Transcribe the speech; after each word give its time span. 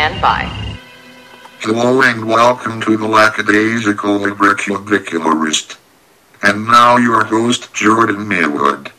stand 0.00 0.22
by. 0.22 0.44
Hello 1.58 2.00
and 2.00 2.26
welcome 2.26 2.80
to 2.80 2.96
the 2.96 3.06
Lackadaisical 3.06 4.20
Librocubicularist. 4.20 5.76
And 6.42 6.66
now 6.66 6.96
your 6.96 7.24
host, 7.24 7.74
Jordan 7.74 8.26
Maywood. 8.26 8.92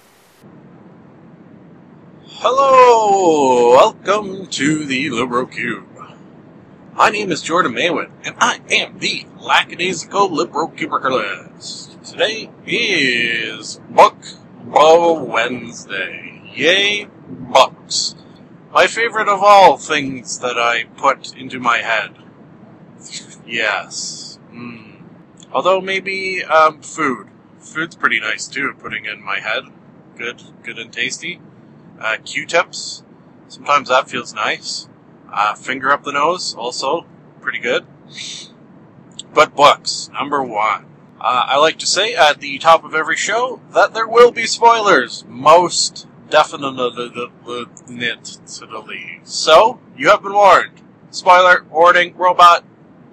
Hello, 2.27 3.71
welcome 3.71 4.45
to 4.45 4.85
the 4.85 5.07
LibroCube. 5.07 6.17
My 6.93 7.09
name 7.09 7.31
is 7.31 7.41
Jordan 7.41 7.73
Maywood, 7.73 8.11
and 8.23 8.35
I 8.37 8.59
am 8.69 8.99
the 8.99 9.25
Lackadaisical 9.39 10.29
LibroCubiculist. 10.29 12.11
Today 12.11 12.51
is 12.67 13.81
Book 13.89 14.17
of 14.71 15.23
Wednesday. 15.23 16.43
Yay, 16.53 17.07
books. 17.27 18.13
My 18.73 18.87
favorite 18.87 19.27
of 19.27 19.43
all 19.43 19.77
things 19.77 20.39
that 20.39 20.57
I 20.57 20.85
put 20.95 21.35
into 21.35 21.59
my 21.59 21.79
head. 21.79 22.15
Yes. 23.45 24.39
Mm. 24.51 25.01
Although 25.51 25.81
maybe 25.81 26.43
um, 26.43 26.81
food. 26.81 27.27
Food's 27.59 27.95
pretty 27.95 28.21
nice 28.21 28.47
too, 28.47 28.73
putting 28.79 29.05
in 29.05 29.23
my 29.23 29.39
head. 29.39 29.63
Good, 30.17 30.41
good 30.63 30.79
and 30.79 30.91
tasty. 30.91 31.41
Uh, 31.99 32.17
Q-tips. 32.23 33.03
Sometimes 33.49 33.89
that 33.89 34.09
feels 34.09 34.33
nice. 34.33 34.87
Uh, 35.31 35.53
finger 35.53 35.91
up 35.91 36.03
the 36.03 36.13
nose, 36.13 36.55
also 36.55 37.05
pretty 37.41 37.59
good. 37.59 37.85
But 39.33 39.55
books, 39.55 40.09
number 40.13 40.41
one. 40.41 40.85
Uh, 41.19 41.45
I 41.47 41.57
like 41.57 41.77
to 41.79 41.85
say 41.85 42.15
at 42.15 42.39
the 42.39 42.57
top 42.57 42.83
of 42.83 42.95
every 42.95 43.17
show 43.17 43.61
that 43.73 43.93
there 43.93 44.07
will 44.07 44.31
be 44.31 44.45
spoilers. 44.45 45.25
Most 45.27 46.07
definitely. 46.31 46.91
Knit 47.87 48.23
to 48.23 48.65
the 48.65 48.79
lead. 48.79 49.21
So, 49.23 49.79
you 49.95 50.09
have 50.09 50.23
been 50.23 50.33
warned. 50.33 50.81
Spoiler, 51.11 51.65
warning, 51.69 52.15
robot, 52.15 52.63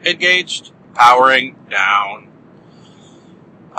engaged, 0.04 0.72
powering 0.94 1.56
down. 1.68 2.28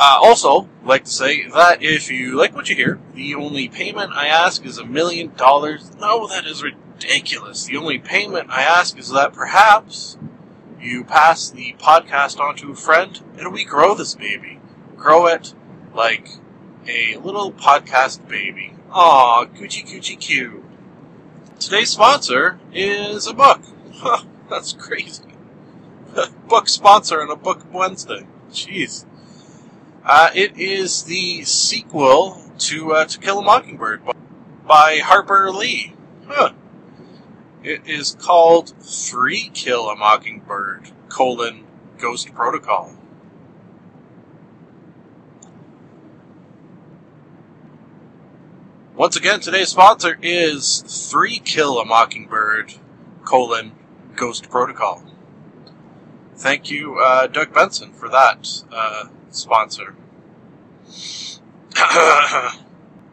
Uh, 0.01 0.19
also, 0.21 0.69
like 0.85 1.05
to 1.05 1.11
say 1.11 1.47
that 1.49 1.83
if 1.83 2.09
you 2.09 2.37
like 2.37 2.55
what 2.55 2.69
you 2.69 2.75
hear, 2.75 2.99
the 3.15 3.35
only 3.35 3.67
payment 3.67 4.13
I 4.13 4.27
ask 4.27 4.65
is 4.65 4.77
a 4.77 4.85
million 4.85 5.33
dollars. 5.35 5.91
No, 5.99 6.27
that 6.27 6.45
is 6.45 6.63
ridiculous. 6.63 7.65
The 7.65 7.77
only 7.77 7.99
payment 7.99 8.49
I 8.49 8.61
ask 8.61 8.97
is 8.97 9.09
that 9.09 9.33
perhaps 9.33 10.17
you 10.79 11.03
pass 11.03 11.49
the 11.49 11.75
podcast 11.79 12.39
on 12.39 12.55
to 12.57 12.71
a 12.71 12.75
friend 12.75 13.19
and 13.37 13.51
we 13.51 13.65
grow 13.65 13.93
this 13.93 14.15
baby. 14.15 14.59
Grow 14.95 15.27
it 15.27 15.53
like 15.93 16.29
a 16.87 17.17
little 17.17 17.51
podcast 17.51 18.25
baby. 18.27 18.73
Aw, 18.91 19.45
coochie 19.45 19.85
coochie 19.85 20.19
Q. 20.19 20.63
Today's 21.59 21.91
sponsor 21.91 22.59
is 22.73 23.27
a 23.27 23.35
book. 23.35 23.61
That's 24.49 24.73
crazy. 24.73 25.25
book 26.47 26.67
sponsor 26.67 27.21
on 27.21 27.29
a 27.29 27.35
book 27.35 27.71
Wednesday. 27.71 28.25
Jeez. 28.49 29.05
Uh, 30.03 30.31
it 30.33 30.57
is 30.57 31.03
the 31.03 31.43
sequel 31.43 32.41
to 32.57 32.93
uh, 32.93 33.05
To 33.05 33.19
Kill 33.19 33.39
a 33.39 33.43
Mockingbird 33.43 34.01
by 34.65 34.97
Harper 35.03 35.51
Lee. 35.51 35.93
Huh. 36.27 36.53
It 37.61 37.81
is 37.85 38.17
called 38.19 38.73
Three 38.81 39.51
Kill 39.53 39.87
a 39.87 39.95
Mockingbird, 39.95 40.89
colon, 41.09 41.65
Ghost 41.99 42.33
Protocol. 42.33 42.95
Once 48.99 49.15
again, 49.15 49.39
today's 49.39 49.69
sponsor 49.69 50.19
is 50.21 50.83
Three 51.09 51.39
Kill 51.39 51.79
a 51.79 51.85
Mockingbird, 51.85 52.73
colon, 53.23 53.71
Ghost 54.17 54.49
Protocol. 54.49 55.01
Thank 56.35 56.69
you, 56.69 56.99
uh, 56.99 57.27
Doug 57.27 57.53
Benson, 57.53 57.93
for 57.93 58.09
that 58.09 58.61
uh, 58.69 59.05
sponsor. 59.31 59.95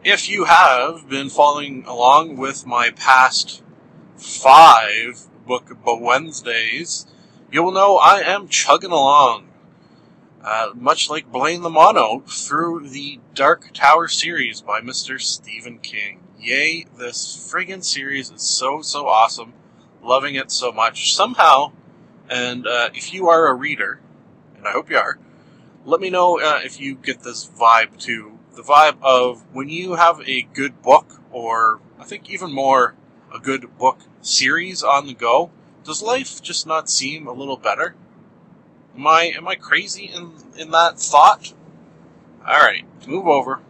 if 0.03 0.27
you 0.27 0.43
have 0.43 1.07
been 1.07 1.29
following 1.29 1.85
along 1.85 2.35
with 2.35 2.67
my 2.67 2.89
past 2.89 3.63
five 4.17 5.21
Book 5.47 5.71
of 5.71 6.01
Wednesdays, 6.01 7.07
you 7.49 7.63
will 7.63 7.71
know 7.71 7.95
I 7.95 8.19
am 8.19 8.49
chugging 8.49 8.91
along 8.91 9.46
uh, 10.43 10.71
much 10.75 11.09
like 11.09 11.31
Blaine 11.31 11.61
the 11.61 11.69
Mono, 11.69 12.19
through 12.27 12.89
the 12.89 13.19
Dark 13.33 13.71
Tower 13.73 14.07
series 14.07 14.61
by 14.61 14.81
Mr. 14.81 15.19
Stephen 15.19 15.79
King. 15.79 16.21
Yay, 16.39 16.85
this 16.97 17.35
friggin' 17.51 17.83
series 17.83 18.31
is 18.31 18.41
so, 18.41 18.81
so 18.81 19.07
awesome. 19.07 19.53
Loving 20.01 20.35
it 20.35 20.51
so 20.51 20.71
much. 20.71 21.15
Somehow, 21.15 21.71
and 22.29 22.67
uh, 22.67 22.89
if 22.93 23.13
you 23.13 23.27
are 23.27 23.47
a 23.47 23.53
reader, 23.53 23.99
and 24.55 24.67
I 24.67 24.71
hope 24.71 24.89
you 24.89 24.97
are, 24.97 25.17
let 25.85 26.01
me 26.01 26.09
know 26.09 26.39
uh, 26.39 26.59
if 26.63 26.79
you 26.79 26.95
get 26.95 27.23
this 27.23 27.47
vibe 27.47 27.97
too. 27.97 28.37
The 28.55 28.61
vibe 28.61 28.97
of 29.01 29.43
when 29.53 29.69
you 29.69 29.95
have 29.95 30.21
a 30.27 30.43
good 30.53 30.81
book, 30.81 31.21
or 31.31 31.79
I 31.99 32.03
think 32.03 32.29
even 32.29 32.51
more, 32.51 32.95
a 33.33 33.39
good 33.39 33.77
book 33.77 33.99
series 34.21 34.83
on 34.83 35.07
the 35.07 35.13
go, 35.13 35.51
does 35.83 36.01
life 36.01 36.41
just 36.41 36.67
not 36.67 36.89
seem 36.89 37.27
a 37.27 37.33
little 37.33 37.57
better? 37.57 37.95
Am 38.97 39.05
I 39.05 39.31
am 39.35 39.47
I 39.47 39.55
crazy 39.55 40.05
in 40.05 40.33
in 40.57 40.71
that 40.71 40.99
thought? 40.99 41.53
All 42.47 42.59
right, 42.59 42.83
move 43.07 43.27
over. 43.27 43.61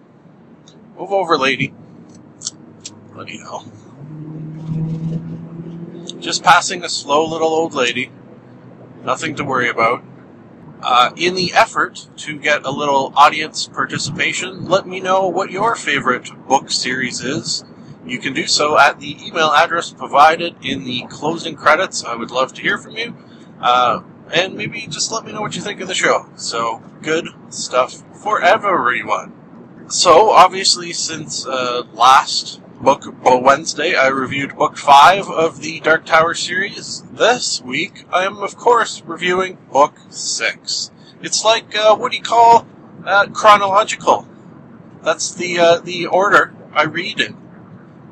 Move 0.97 1.11
over, 1.11 1.37
lady. 1.37 1.73
Let 3.13 3.27
me 3.27 3.39
know. 3.39 3.65
Just 6.19 6.43
passing 6.43 6.83
a 6.83 6.89
slow 6.89 7.25
little 7.25 7.49
old 7.49 7.73
lady. 7.73 8.09
Nothing 9.03 9.35
to 9.35 9.43
worry 9.43 9.69
about. 9.69 10.03
Uh, 10.81 11.11
in 11.17 11.35
the 11.35 11.51
effort 11.53 12.07
to 12.15 12.37
get 12.37 12.63
a 12.63 12.71
little 12.71 13.11
audience 13.15 13.67
participation, 13.67 14.65
let 14.65 14.87
me 14.87 14.99
know 14.99 15.27
what 15.27 15.51
your 15.51 15.75
favorite 15.75 16.29
book 16.47 16.71
series 16.71 17.21
is. 17.21 17.65
You 18.05 18.19
can 18.19 18.33
do 18.33 18.47
so 18.47 18.77
at 18.79 18.99
the 18.99 19.17
email 19.25 19.49
address 19.49 19.91
provided 19.91 20.55
in 20.61 20.85
the 20.85 21.05
closing 21.09 21.55
credits. 21.55 22.05
I 22.05 22.15
would 22.15 22.31
love 22.31 22.53
to 22.53 22.61
hear 22.61 22.77
from 22.77 22.95
you. 22.95 23.15
Uh, 23.59 24.01
and 24.33 24.55
maybe 24.55 24.87
just 24.87 25.11
let 25.11 25.25
me 25.25 25.31
know 25.31 25.41
what 25.41 25.55
you 25.55 25.61
think 25.61 25.81
of 25.81 25.87
the 25.87 25.95
show. 25.95 26.27
So, 26.35 26.81
good 27.01 27.27
stuff 27.49 28.03
for 28.21 28.41
everyone. 28.41 29.33
So, 29.89 30.31
obviously, 30.31 30.93
since 30.93 31.45
uh, 31.45 31.83
last 31.93 32.61
book 32.81 33.05
Wednesday, 33.23 33.95
I 33.95 34.07
reviewed 34.07 34.57
book 34.57 34.77
five 34.77 35.29
of 35.29 35.61
the 35.61 35.79
Dark 35.79 36.05
Tower 36.05 36.33
series. 36.33 37.03
This 37.11 37.61
week, 37.61 38.05
I 38.11 38.25
am, 38.25 38.37
of 38.37 38.57
course, 38.57 39.01
reviewing 39.05 39.57
book 39.71 39.95
six. 40.09 40.91
It's 41.21 41.43
like, 41.43 41.75
uh, 41.75 41.95
what 41.95 42.11
do 42.11 42.17
you 42.17 42.23
call 42.23 42.67
uh, 43.05 43.27
chronological? 43.27 44.27
That's 45.01 45.33
the 45.33 45.59
uh, 45.59 45.79
the 45.79 46.07
order 46.07 46.53
I 46.73 46.83
read 46.83 47.19
in. 47.19 47.37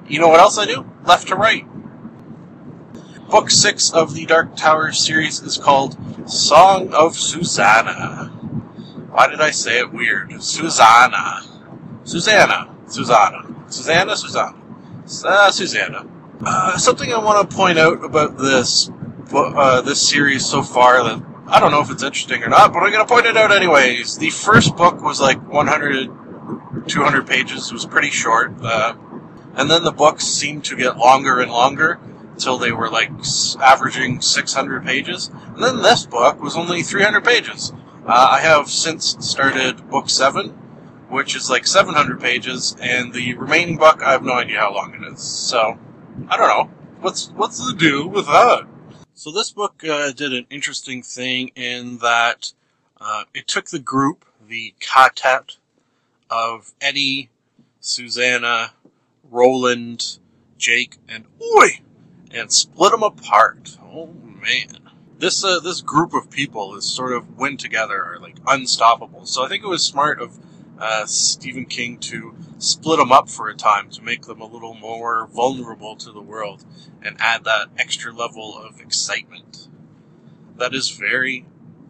You 0.08 0.20
know 0.20 0.30
what 0.30 0.40
else 0.40 0.58
I 0.58 0.66
do? 0.66 0.90
Left 1.04 1.28
to 1.28 1.36
right. 1.36 1.66
Book 3.36 3.52
six 3.52 3.92
of 3.92 4.14
the 4.14 4.26
Dark 4.26 4.56
Tower 4.56 4.94
series 4.94 5.42
is 5.42 5.58
called 5.58 5.98
Song 6.26 6.94
of 6.94 7.18
Susannah. 7.18 8.28
Why 9.12 9.28
did 9.28 9.42
I 9.42 9.52
say 9.52 9.80
it 9.80 9.92
weird? 9.92 10.42
Susannah. 10.42 11.42
Susannah. 12.06 12.74
Susannah. 12.88 13.54
Susannah, 13.68 14.16
Susannah. 14.16 14.58
Uh, 15.26 15.52
Susannah. 15.52 16.08
Uh, 16.46 16.78
something 16.78 17.12
I 17.12 17.18
want 17.18 17.50
to 17.50 17.54
point 17.54 17.78
out 17.78 18.06
about 18.06 18.38
this 18.38 18.90
uh, 19.34 19.82
this 19.82 20.08
series 20.08 20.46
so 20.46 20.64
far 20.64 21.04
that 21.04 21.22
I 21.48 21.60
don't 21.60 21.72
know 21.72 21.82
if 21.82 21.92
it's 21.92 22.04
interesting 22.04 22.42
or 22.42 22.48
not, 22.48 22.72
but 22.72 22.84
I'm 22.84 22.94
going 22.94 23.06
to 23.06 23.14
point 23.14 23.26
it 23.26 23.36
out 23.36 23.52
anyways. 23.52 24.18
The 24.18 24.30
first 24.30 24.78
book 24.78 25.02
was 25.02 25.20
like 25.20 25.46
100, 25.46 26.88
200 26.88 27.28
pages. 27.28 27.68
It 27.68 27.74
was 27.74 27.86
pretty 27.86 28.12
short. 28.12 28.54
Uh, 28.64 28.96
and 29.56 29.70
then 29.70 29.84
the 29.84 29.92
books 29.92 30.24
seemed 30.24 30.64
to 30.66 30.78
get 30.78 30.96
longer 30.96 31.42
and 31.42 31.52
longer 31.52 32.00
until 32.36 32.58
they 32.58 32.74
were 32.74 32.90
like 32.90 33.10
averaging 33.62 34.20
600 34.20 34.84
pages. 34.84 35.32
And 35.54 35.64
then 35.64 35.82
this 35.82 36.06
book 36.06 36.42
was 36.42 36.58
only 36.58 36.84
300 36.84 37.24
pages. 37.24 37.72
Uh, 38.06 38.28
I 38.32 38.42
have 38.42 38.70
since 38.70 39.16
started 39.26 39.90
book 39.90 40.10
seven, 40.10 40.50
which 41.08 41.34
is 41.34 41.50
like 41.50 41.66
700 41.66 42.20
pages, 42.20 42.76
and 42.82 43.14
the 43.14 43.36
remaining 43.36 43.78
book 43.78 44.04
I 44.04 44.12
have 44.12 44.24
no 44.24 44.34
idea 44.34 44.60
how 44.60 44.76
long 44.76 44.94
it 44.94 45.14
is. 45.14 45.22
So 45.22 45.80
I 46.28 46.36
don't 46.36 46.50
know. 46.50 46.70
What's 47.00 47.30
what's 47.30 47.66
the 47.66 47.74
deal 47.74 48.10
with 48.10 48.26
that? 48.26 48.68
So 49.14 49.32
this 49.32 49.52
book 49.52 49.82
uh, 49.88 50.12
did 50.12 50.34
an 50.34 50.46
interesting 50.50 51.04
thing 51.04 51.52
in 51.56 52.00
that 52.00 52.52
uh, 53.00 53.24
it 53.34 53.48
took 53.48 53.70
the 53.70 53.80
group, 53.80 54.26
the 54.46 54.74
quartet 54.86 55.56
of 56.30 56.74
Eddie, 56.82 57.30
Susannah, 57.80 58.74
Roland, 59.32 60.20
Jake, 60.58 60.98
and 61.08 61.26
Oy, 61.42 61.80
and 62.36 62.52
split 62.52 62.92
them 62.92 63.04
apart. 63.04 63.78
Oh 63.82 64.08
man. 64.08 64.80
This 65.18 65.44
uh, 65.44 65.60
this 65.62 65.82
group 65.82 66.14
of 66.14 66.30
people 66.30 66.76
is 66.76 66.86
sort 66.86 67.14
of 67.14 67.38
when 67.38 67.58
together 67.58 68.04
are 68.04 68.20
like 68.20 68.38
unstoppable. 68.46 69.26
So 69.26 69.46
I 69.46 69.48
think 69.48 69.64
it 69.64 69.68
was 69.68 69.86
smart 69.86 70.22
of 70.22 70.38
uh, 70.78 71.06
Stephen 71.06 71.66
King 71.66 71.98
to 72.00 72.36
split 72.58 73.00
them 73.00 73.12
up 73.12 73.30
for 73.30 73.48
a 73.48 73.56
time 73.56 73.90
to 73.92 74.02
make 74.02 74.24
them 74.24 74.42
a 74.42 74.46
little 74.46 74.74
more 74.74 75.28
vulnerable 75.28 75.96
to 75.96 76.12
the 76.12 76.22
world 76.22 76.66
and 77.02 77.16
add 77.20 77.46
that 77.46 77.70
extra 77.78 78.12
level 78.14 78.58
of 78.58 78.82
excitement. 78.82 79.70
That 80.58 80.74
is 80.74 80.90
very, 80.90 81.46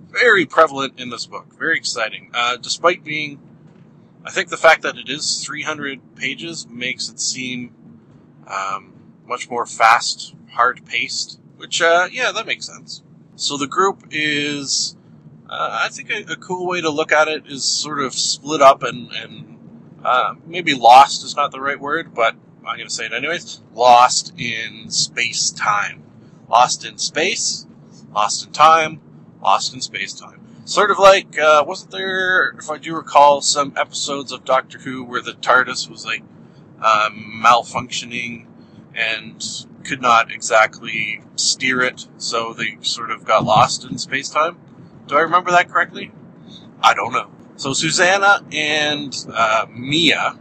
very 0.09 0.45
prevalent 0.45 0.99
in 0.99 1.09
this 1.09 1.25
book. 1.25 1.57
Very 1.57 1.77
exciting. 1.77 2.29
Uh, 2.33 2.57
despite 2.57 3.03
being, 3.03 3.39
I 4.23 4.29
think 4.29 4.49
the 4.49 4.57
fact 4.57 4.83
that 4.83 4.97
it 4.97 5.09
is 5.09 5.43
300 5.43 6.15
pages 6.15 6.67
makes 6.67 7.09
it 7.09 7.19
seem 7.19 7.73
um, 8.47 8.94
much 9.27 9.49
more 9.49 9.65
fast, 9.65 10.35
hard 10.51 10.85
paced, 10.85 11.39
which, 11.57 11.81
uh, 11.81 12.07
yeah, 12.11 12.31
that 12.31 12.45
makes 12.45 12.67
sense. 12.67 13.03
So 13.35 13.57
the 13.57 13.67
group 13.67 14.03
is, 14.11 14.95
uh, 15.49 15.79
I 15.83 15.89
think 15.89 16.09
a, 16.09 16.33
a, 16.33 16.35
cool 16.35 16.65
way 16.67 16.81
to 16.81 16.89
look 16.89 17.11
at 17.11 17.27
it 17.27 17.45
is 17.47 17.63
sort 17.63 17.99
of 17.99 18.13
split 18.13 18.61
up 18.61 18.83
and, 18.83 19.11
and 19.11 19.59
uh, 20.03 20.35
maybe 20.45 20.73
lost 20.73 21.23
is 21.23 21.35
not 21.35 21.51
the 21.51 21.59
right 21.59 21.79
word, 21.79 22.13
but 22.13 22.35
I'm 22.65 22.77
going 22.77 22.87
to 22.87 22.93
say 22.93 23.05
it 23.05 23.13
anyways. 23.13 23.61
Lost 23.73 24.33
in 24.39 24.89
space 24.89 25.51
time. 25.51 26.03
Lost 26.49 26.85
in 26.85 26.97
space, 26.97 27.65
lost 28.13 28.45
in 28.45 28.51
time, 28.51 29.01
lost 29.41 29.73
in 29.73 29.81
space 29.81 30.13
time. 30.13 30.41
Sort 30.65 30.91
of 30.91 30.99
like, 30.99 31.37
uh, 31.37 31.63
wasn't 31.65 31.91
there, 31.91 32.55
if 32.57 32.69
I 32.69 32.77
do 32.77 32.95
recall, 32.95 33.41
some 33.41 33.73
episodes 33.75 34.31
of 34.31 34.45
Doctor 34.45 34.79
Who 34.79 35.03
where 35.03 35.21
the 35.21 35.33
TARDIS 35.33 35.89
was 35.89 36.05
like 36.05 36.21
um, 36.81 37.41
malfunctioning 37.43 38.45
and 38.95 39.43
could 39.83 40.01
not 40.01 40.31
exactly 40.31 41.21
steer 41.35 41.81
it, 41.81 42.07
so 42.17 42.53
they 42.53 42.77
sort 42.81 43.11
of 43.11 43.25
got 43.25 43.43
lost 43.43 43.85
in 43.85 43.97
space 43.97 44.29
time. 44.29 44.57
Do 45.07 45.17
I 45.17 45.21
remember 45.21 45.51
that 45.51 45.69
correctly? 45.69 46.11
I 46.81 46.93
don't 46.93 47.13
know. 47.13 47.29
So 47.57 47.73
Susannah 47.73 48.43
and 48.51 49.15
uh, 49.31 49.67
Mia 49.69 50.37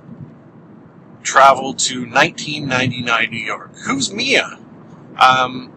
travel 1.23 1.75
to 1.75 2.01
1999 2.01 3.31
New 3.31 3.37
York. 3.39 3.77
Who's 3.87 4.13
Mia? 4.13 4.59
Um, 5.19 5.73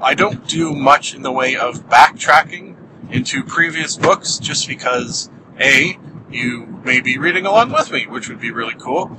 I 0.00 0.14
don't 0.14 0.46
do 0.46 0.72
much 0.72 1.14
in 1.14 1.22
the 1.22 1.32
way 1.32 1.56
of 1.56 1.88
backtracking 1.88 2.76
into 3.10 3.42
previous 3.42 3.96
books 3.96 4.38
just 4.38 4.68
because 4.68 5.30
A, 5.60 5.98
you 6.30 6.66
may 6.84 7.00
be 7.00 7.18
reading 7.18 7.46
along 7.46 7.72
with 7.72 7.90
me, 7.90 8.06
which 8.06 8.28
would 8.28 8.40
be 8.40 8.50
really 8.50 8.74
cool. 8.78 9.18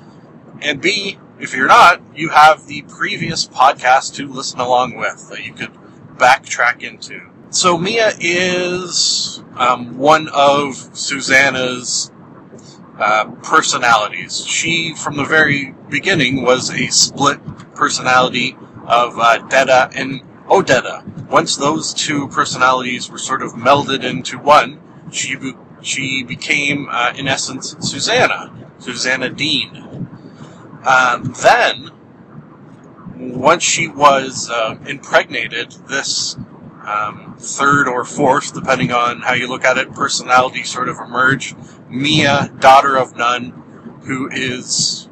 And 0.61 0.81
B, 0.81 1.17
if 1.39 1.53
you're 1.53 1.67
not, 1.67 2.01
you 2.15 2.29
have 2.29 2.67
the 2.67 2.81
previous 2.83 3.47
podcast 3.47 4.15
to 4.15 4.27
listen 4.27 4.59
along 4.59 4.97
with 4.97 5.29
that 5.29 5.45
you 5.45 5.53
could 5.53 5.71
backtrack 6.17 6.83
into. 6.83 7.21
So 7.49 7.77
Mia 7.77 8.11
is 8.19 9.43
um, 9.55 9.97
one 9.97 10.29
of 10.29 10.75
Susannah's 10.75 12.11
uh, 12.99 13.25
personalities. 13.43 14.45
She, 14.45 14.93
from 14.93 15.17
the 15.17 15.23
very 15.23 15.73
beginning, 15.89 16.43
was 16.43 16.69
a 16.69 16.87
split 16.87 17.39
personality 17.73 18.57
of 18.85 19.17
uh, 19.17 19.39
and 19.95 20.21
Odetta. 20.47 21.27
Once 21.29 21.55
those 21.55 21.93
two 21.93 22.27
personalities 22.27 23.09
were 23.09 23.17
sort 23.17 23.41
of 23.41 23.53
melded 23.53 24.03
into 24.03 24.37
one, 24.37 24.79
she 25.11 25.35
be- 25.35 25.53
she 25.81 26.23
became, 26.23 26.89
uh, 26.91 27.13
in 27.15 27.27
essence, 27.27 27.75
Susannah, 27.79 28.51
Susannah 28.79 29.29
Dean. 29.29 29.88
Um, 30.85 31.33
then, 31.41 31.91
once 33.17 33.63
she 33.63 33.87
was 33.87 34.49
uh, 34.49 34.77
impregnated, 34.87 35.71
this 35.89 36.37
um, 36.85 37.35
third 37.37 37.87
or 37.87 38.05
fourth, 38.05 38.53
depending 38.53 38.91
on 38.91 39.21
how 39.21 39.33
you 39.33 39.47
look 39.47 39.65
at 39.65 39.77
it, 39.77 39.93
personality 39.93 40.63
sort 40.63 40.89
of 40.89 40.97
emerged. 40.97 41.55
Mia, 41.89 42.51
daughter 42.59 42.97
of 42.97 43.15
Nun, 43.15 43.51
who 44.03 44.29
is 44.31 45.09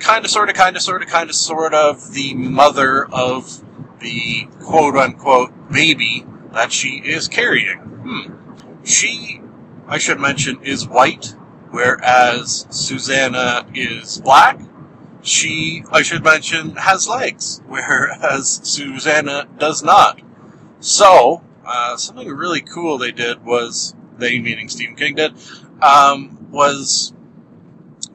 kind 0.00 0.24
of, 0.24 0.30
sort 0.30 0.48
of, 0.48 0.54
kind 0.54 0.76
of, 0.76 0.82
sort 0.82 1.02
of, 1.02 1.08
kind 1.08 1.28
of, 1.28 1.36
sort 1.36 1.74
of 1.74 2.12
the 2.12 2.34
mother 2.34 3.04
of 3.06 3.62
the 4.00 4.48
quote 4.60 4.96
unquote 4.96 5.52
baby 5.70 6.24
that 6.52 6.72
she 6.72 7.02
is 7.04 7.28
carrying. 7.28 7.78
Hmm. 7.78 8.84
She, 8.84 9.42
I 9.86 9.98
should 9.98 10.18
mention, 10.18 10.62
is 10.62 10.88
white, 10.88 11.34
whereas 11.70 12.66
Susannah 12.70 13.66
is 13.74 14.20
black 14.20 14.60
she, 15.28 15.84
I 15.90 16.02
should 16.02 16.24
mention, 16.24 16.76
has 16.76 17.08
legs, 17.08 17.62
whereas 17.66 18.60
Susannah 18.62 19.46
does 19.58 19.82
not. 19.82 20.20
So, 20.80 21.42
uh, 21.64 21.96
something 21.96 22.28
really 22.28 22.60
cool 22.60 22.98
they 22.98 23.12
did 23.12 23.44
was, 23.44 23.94
they 24.16 24.38
meaning 24.38 24.68
Stephen 24.68 24.96
King 24.96 25.14
did, 25.16 25.34
um, 25.82 26.50
was 26.50 27.12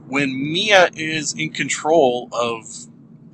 when 0.08 0.34
Mia 0.34 0.90
is 0.96 1.34
in 1.34 1.52
control 1.52 2.30
of, 2.32 2.66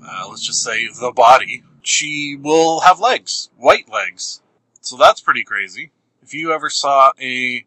uh, 0.05 0.27
let's 0.29 0.45
just 0.45 0.63
say, 0.63 0.87
the 0.87 1.11
body, 1.11 1.63
she 1.81 2.37
will 2.39 2.81
have 2.81 2.99
legs, 2.99 3.49
white 3.57 3.89
legs. 3.89 4.41
So 4.81 4.97
that's 4.97 5.21
pretty 5.21 5.43
crazy. 5.43 5.91
If 6.21 6.33
you 6.33 6.53
ever 6.53 6.69
saw 6.69 7.11
a 7.19 7.65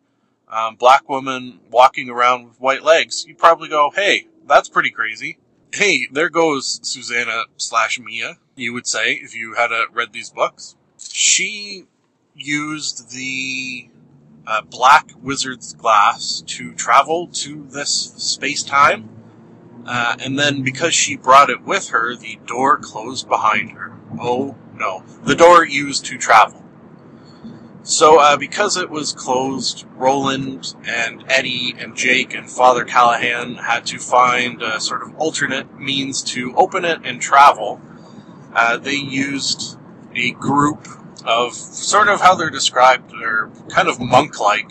um, 0.48 0.76
black 0.76 1.08
woman 1.08 1.60
walking 1.70 2.10
around 2.10 2.44
with 2.44 2.60
white 2.60 2.82
legs, 2.82 3.24
you'd 3.26 3.38
probably 3.38 3.68
go, 3.68 3.90
hey, 3.90 4.28
that's 4.46 4.68
pretty 4.68 4.90
crazy 4.90 5.38
hey, 5.72 6.06
there 6.12 6.28
goes 6.28 6.80
Susannah 6.82 7.44
slash 7.56 7.98
Mia, 7.98 8.38
you 8.56 8.72
would 8.72 8.86
say, 8.86 9.14
if 9.14 9.34
you 9.34 9.54
had 9.54 9.72
uh, 9.72 9.84
read 9.92 10.12
these 10.12 10.30
books. 10.30 10.76
She 10.98 11.86
used 12.34 13.10
the 13.10 13.88
uh, 14.46 14.62
black 14.62 15.10
wizard's 15.20 15.72
glass 15.72 16.42
to 16.46 16.72
travel 16.74 17.28
to 17.28 17.66
this 17.70 17.90
space 17.90 18.62
time. 18.62 19.08
Uh, 19.86 20.16
and 20.20 20.38
then 20.38 20.62
because 20.62 20.94
she 20.94 21.16
brought 21.16 21.50
it 21.50 21.62
with 21.62 21.88
her, 21.88 22.14
the 22.14 22.38
door 22.46 22.78
closed 22.78 23.28
behind 23.28 23.72
her. 23.72 23.92
Oh 24.20 24.56
no. 24.74 25.02
The 25.24 25.34
door 25.34 25.64
used 25.64 26.04
to 26.06 26.18
travel. 26.18 26.61
So, 27.84 28.20
uh, 28.20 28.36
because 28.36 28.76
it 28.76 28.90
was 28.90 29.12
closed, 29.12 29.86
Roland 29.96 30.74
and 30.86 31.24
Eddie 31.28 31.74
and 31.76 31.96
Jake 31.96 32.32
and 32.32 32.48
Father 32.48 32.84
Callahan 32.84 33.56
had 33.56 33.86
to 33.86 33.98
find 33.98 34.62
a 34.62 34.80
sort 34.80 35.02
of 35.02 35.16
alternate 35.16 35.80
means 35.80 36.22
to 36.22 36.54
open 36.54 36.84
it 36.84 37.00
and 37.04 37.20
travel. 37.20 37.80
Uh, 38.54 38.76
they 38.76 38.94
used 38.94 39.78
a 40.14 40.30
group 40.32 40.86
of 41.24 41.54
sort 41.54 42.08
of 42.08 42.20
how 42.20 42.36
they're 42.36 42.50
described, 42.50 43.10
they're 43.18 43.50
kind 43.68 43.88
of 43.88 43.98
monk 43.98 44.38
like. 44.38 44.70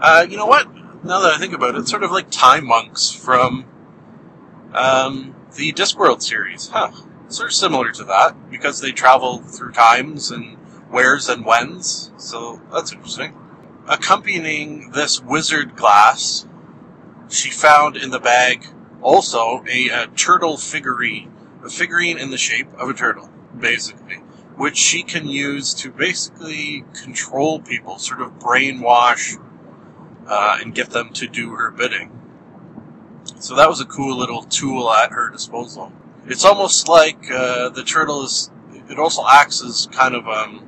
Uh, 0.00 0.26
you 0.28 0.36
know 0.36 0.46
what? 0.46 0.72
Now 1.04 1.20
that 1.20 1.34
I 1.34 1.38
think 1.38 1.52
about 1.52 1.74
it, 1.74 1.86
sort 1.86 2.02
of 2.02 2.10
like 2.10 2.30
time 2.30 2.66
monks 2.66 3.10
from 3.10 3.66
um, 4.72 5.34
the 5.54 5.72
Discworld 5.72 6.22
series. 6.22 6.68
Huh. 6.68 6.92
Sort 7.28 7.50
of 7.50 7.54
similar 7.54 7.92
to 7.92 8.04
that, 8.04 8.50
because 8.50 8.80
they 8.80 8.92
travel 8.92 9.38
through 9.38 9.72
times 9.72 10.30
and 10.30 10.56
wheres 10.90 11.28
and 11.28 11.44
whens, 11.44 12.10
so 12.16 12.60
that's 12.72 12.92
interesting. 12.92 13.34
Accompanying 13.86 14.90
this 14.90 15.20
wizard 15.20 15.76
glass, 15.76 16.46
she 17.28 17.50
found 17.50 17.96
in 17.96 18.10
the 18.10 18.20
bag 18.20 18.66
also 19.00 19.64
a, 19.68 19.88
a 19.88 20.06
turtle 20.08 20.56
figurine, 20.56 21.32
a 21.64 21.70
figurine 21.70 22.18
in 22.18 22.30
the 22.30 22.38
shape 22.38 22.72
of 22.78 22.88
a 22.88 22.94
turtle, 22.94 23.30
basically, 23.58 24.16
which 24.56 24.76
she 24.76 25.02
can 25.02 25.28
use 25.28 25.74
to 25.74 25.90
basically 25.90 26.84
control 27.02 27.60
people, 27.60 27.98
sort 27.98 28.20
of 28.20 28.38
brainwash, 28.38 29.36
uh, 30.26 30.58
and 30.60 30.74
get 30.74 30.90
them 30.90 31.10
to 31.14 31.26
do 31.26 31.50
her 31.50 31.70
bidding. 31.70 32.10
So 33.38 33.54
that 33.54 33.68
was 33.68 33.80
a 33.80 33.86
cool 33.86 34.16
little 34.16 34.42
tool 34.42 34.90
at 34.90 35.12
her 35.12 35.30
disposal. 35.30 35.92
It's 36.26 36.44
almost 36.44 36.88
like 36.88 37.30
uh, 37.30 37.70
the 37.70 37.84
turtle 37.84 38.24
is. 38.24 38.50
It 38.90 38.98
also 38.98 39.22
acts 39.26 39.62
as 39.62 39.86
kind 39.92 40.14
of 40.14 40.26
um, 40.26 40.67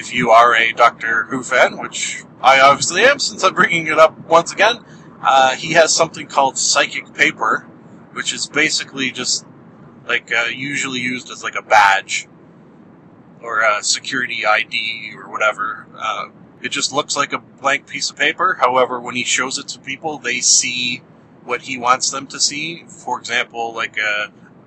if 0.00 0.14
you 0.14 0.30
are 0.30 0.56
a 0.56 0.72
Doctor 0.72 1.24
Who 1.24 1.42
fan, 1.42 1.76
which 1.76 2.24
I 2.40 2.60
obviously 2.60 3.02
am 3.02 3.18
since 3.18 3.44
I'm 3.44 3.54
bringing 3.54 3.86
it 3.86 3.98
up 3.98 4.18
once 4.26 4.50
again, 4.50 4.82
uh, 5.22 5.54
he 5.54 5.74
has 5.74 5.94
something 5.94 6.26
called 6.26 6.56
psychic 6.56 7.12
paper, 7.12 7.66
which 8.12 8.32
is 8.32 8.46
basically 8.46 9.10
just 9.10 9.44
like 10.06 10.32
uh, 10.32 10.46
usually 10.46 11.00
used 11.00 11.30
as 11.30 11.44
like 11.44 11.54
a 11.54 11.62
badge 11.62 12.26
or 13.42 13.60
a 13.60 13.82
security 13.82 14.46
ID 14.46 15.12
or 15.16 15.30
whatever. 15.30 15.86
Uh, 15.94 16.28
it 16.62 16.70
just 16.70 16.92
looks 16.94 17.14
like 17.14 17.34
a 17.34 17.38
blank 17.38 17.86
piece 17.86 18.10
of 18.10 18.16
paper. 18.16 18.56
However, 18.58 18.98
when 18.98 19.16
he 19.16 19.24
shows 19.24 19.58
it 19.58 19.68
to 19.68 19.78
people, 19.78 20.16
they 20.16 20.40
see 20.40 21.02
what 21.44 21.62
he 21.62 21.76
wants 21.76 22.10
them 22.10 22.26
to 22.28 22.40
see. 22.40 22.84
For 22.88 23.18
example, 23.18 23.74
like 23.74 23.98
a, 23.98 24.02
uh, 24.02 24.26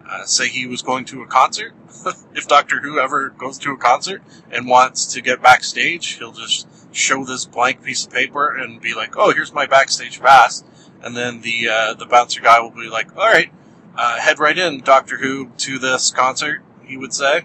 uh, 0.10 0.26
say 0.26 0.48
he 0.48 0.68
was 0.68 0.82
going 0.82 1.06
to 1.06 1.22
a 1.22 1.28
concert 1.28 1.74
if 2.36 2.48
Doctor 2.48 2.82
Who 2.82 3.00
ever 3.00 3.30
goes 3.30 3.58
to 3.60 3.72
a 3.72 3.78
concert 3.78 4.22
and 4.52 4.68
wants 4.68 5.06
to 5.14 5.22
get 5.22 5.42
backstage, 5.42 6.18
he'll 6.18 6.32
just 6.32 6.68
show 6.94 7.24
this 7.24 7.46
blank 7.46 7.84
piece 7.84 8.06
of 8.06 8.12
paper 8.12 8.56
and 8.56 8.82
be 8.82 8.94
like, 8.94 9.16
"Oh, 9.18 9.32
here's 9.34 9.54
my 9.54 9.66
backstage 9.66 10.20
pass," 10.20 10.64
and 11.02 11.16
then 11.16 11.42
the 11.42 11.70
uh, 11.70 11.94
the 11.94 12.06
bouncer 12.06 12.42
guy 12.42 12.60
will 12.60 12.72
be 12.72 12.90
like, 12.90 13.16
"All 13.16 13.28
right, 13.28 13.52
uh, 13.96 14.20
head 14.20 14.40
right 14.40 14.58
in, 14.58 14.82
Doctor 14.82 15.18
Who, 15.18 15.52
to 15.58 15.80
this 15.80 16.12
concert." 16.12 16.62
He 16.84 16.98
would 16.98 17.14
say. 17.14 17.44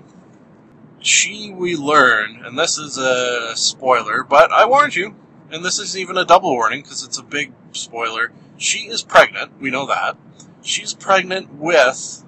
She, 1.00 1.53
we 1.53 1.77
learn, 1.77 2.43
and 2.45 2.59
this 2.59 2.77
is 2.77 2.99
a 2.99 3.55
spoiler, 3.55 4.25
but 4.25 4.50
I 4.50 4.67
warned 4.67 4.97
you, 4.97 5.15
and 5.49 5.65
this 5.65 5.79
is 5.79 5.97
even 5.97 6.19
a 6.19 6.25
double 6.25 6.50
warning 6.50 6.83
because 6.83 7.05
it's 7.05 7.19
a 7.19 7.23
big 7.23 7.53
spoiler. 7.71 8.33
She 8.57 8.88
is 8.88 9.03
pregnant. 9.03 9.61
We 9.61 9.71
know 9.71 9.87
that. 9.87 10.17
she's 10.61 10.95
pregnant 10.95 11.55
with. 11.55 12.25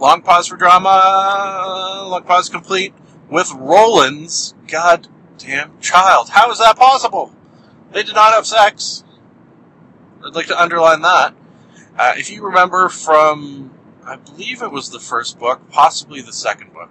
Long 0.00 0.22
pause 0.22 0.46
for 0.46 0.56
drama. 0.56 2.06
Long 2.08 2.22
pause 2.24 2.48
complete. 2.48 2.94
With 3.28 3.52
Roland's 3.52 4.54
goddamn 4.66 5.78
child. 5.80 6.30
How 6.30 6.50
is 6.50 6.58
that 6.58 6.76
possible? 6.76 7.34
They 7.92 8.02
did 8.02 8.14
not 8.14 8.32
have 8.32 8.46
sex. 8.46 9.04
I'd 10.24 10.34
like 10.34 10.46
to 10.46 10.60
underline 10.60 11.02
that. 11.02 11.34
Uh, 11.98 12.14
if 12.16 12.30
you 12.30 12.42
remember 12.42 12.88
from, 12.88 13.72
I 14.02 14.16
believe 14.16 14.62
it 14.62 14.72
was 14.72 14.88
the 14.88 15.00
first 15.00 15.38
book, 15.38 15.68
possibly 15.68 16.22
the 16.22 16.32
second 16.32 16.72
book. 16.72 16.88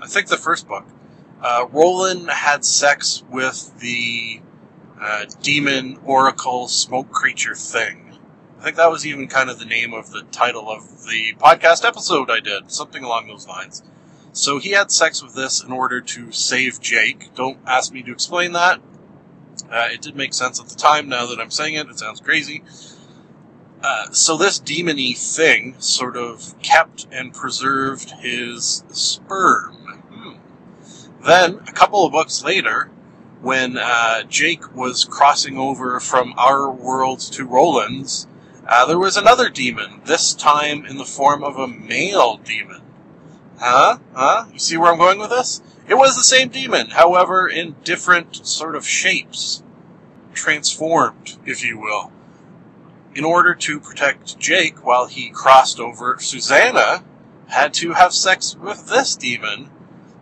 I 0.00 0.08
think 0.08 0.26
the 0.26 0.36
first 0.36 0.66
book. 0.66 0.84
Uh, 1.40 1.66
Roland 1.70 2.28
had 2.28 2.64
sex 2.64 3.22
with 3.30 3.78
the 3.78 4.40
uh, 5.00 5.26
demon 5.42 6.00
oracle 6.04 6.66
smoke 6.66 7.12
creature 7.12 7.54
thing. 7.54 8.09
I 8.60 8.62
think 8.62 8.76
that 8.76 8.90
was 8.90 9.06
even 9.06 9.26
kind 9.26 9.48
of 9.48 9.58
the 9.58 9.64
name 9.64 9.94
of 9.94 10.10
the 10.10 10.20
title 10.24 10.68
of 10.68 11.06
the 11.06 11.32
podcast 11.38 11.82
episode 11.82 12.30
I 12.30 12.40
did, 12.40 12.70
something 12.70 13.02
along 13.02 13.26
those 13.26 13.48
lines. 13.48 13.82
So 14.34 14.58
he 14.58 14.72
had 14.72 14.90
sex 14.90 15.22
with 15.22 15.34
this 15.34 15.64
in 15.64 15.72
order 15.72 16.02
to 16.02 16.30
save 16.30 16.78
Jake. 16.78 17.34
Don't 17.34 17.56
ask 17.66 17.90
me 17.90 18.02
to 18.02 18.12
explain 18.12 18.52
that. 18.52 18.82
Uh, 19.72 19.88
it 19.90 20.02
did 20.02 20.14
make 20.14 20.34
sense 20.34 20.60
at 20.60 20.66
the 20.66 20.76
time. 20.76 21.08
Now 21.08 21.24
that 21.24 21.40
I'm 21.40 21.50
saying 21.50 21.76
it, 21.76 21.88
it 21.88 21.98
sounds 21.98 22.20
crazy. 22.20 22.62
Uh, 23.82 24.10
so 24.10 24.36
this 24.36 24.60
demony 24.60 25.16
thing 25.16 25.76
sort 25.78 26.18
of 26.18 26.54
kept 26.60 27.06
and 27.10 27.32
preserved 27.32 28.10
his 28.20 28.84
sperm. 28.90 29.74
Hmm. 30.10 31.24
Then, 31.24 31.60
a 31.66 31.72
couple 31.72 32.04
of 32.04 32.12
books 32.12 32.44
later, 32.44 32.90
when 33.40 33.78
uh, 33.78 34.24
Jake 34.24 34.76
was 34.76 35.06
crossing 35.06 35.56
over 35.56 35.98
from 35.98 36.34
our 36.36 36.70
world 36.70 37.20
to 37.20 37.46
Roland's, 37.46 38.26
uh, 38.70 38.86
there 38.86 38.98
was 38.98 39.16
another 39.16 39.48
demon, 39.48 40.00
this 40.04 40.32
time 40.32 40.86
in 40.86 40.96
the 40.96 41.04
form 41.04 41.42
of 41.42 41.58
a 41.58 41.66
male 41.66 42.36
demon. 42.36 42.80
Huh? 43.58 43.98
Huh? 44.14 44.46
You 44.52 44.60
see 44.60 44.76
where 44.76 44.92
I'm 44.92 44.98
going 44.98 45.18
with 45.18 45.30
this? 45.30 45.60
It 45.88 45.94
was 45.94 46.14
the 46.14 46.22
same 46.22 46.50
demon, 46.50 46.90
however, 46.90 47.48
in 47.48 47.74
different 47.82 48.46
sort 48.46 48.76
of 48.76 48.86
shapes. 48.86 49.64
Transformed, 50.32 51.36
if 51.44 51.64
you 51.64 51.80
will. 51.80 52.12
In 53.12 53.24
order 53.24 53.56
to 53.56 53.80
protect 53.80 54.38
Jake 54.38 54.86
while 54.86 55.06
he 55.06 55.30
crossed 55.30 55.80
over, 55.80 56.16
Susannah 56.20 57.02
had 57.48 57.74
to 57.74 57.94
have 57.94 58.14
sex 58.14 58.54
with 58.54 58.86
this 58.86 59.16
demon 59.16 59.68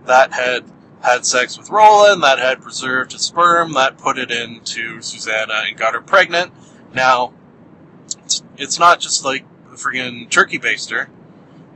that 0.07 0.33
had 0.33 0.65
had 1.03 1.27
sex 1.27 1.59
with 1.59 1.69
Roland, 1.69 2.23
that 2.23 2.39
had 2.39 2.63
preserved 2.63 3.13
his 3.13 3.21
sperm, 3.23 3.75
that 3.75 3.99
put 3.99 4.19
it 4.19 4.31
into 4.31 5.03
Susannah 5.03 5.65
and 5.69 5.77
got 5.77 5.93
her 5.93 6.01
pregnant. 6.01 6.51
Now, 6.95 7.35
it's 8.59 8.79
not 8.79 9.01
just 9.01 9.25
like 9.25 9.45
the 9.71 9.77
friggin' 9.77 10.29
turkey 10.29 10.59
baster, 10.59 11.09